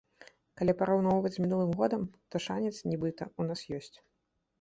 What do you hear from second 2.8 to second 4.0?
нібыта, у нас ёсць.